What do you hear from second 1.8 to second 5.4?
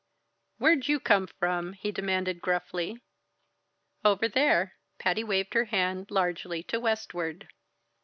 demanded gruffly. "Over there." Patty